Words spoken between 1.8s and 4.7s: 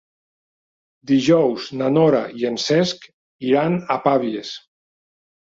na Nora i en Cesc iran a Pavies.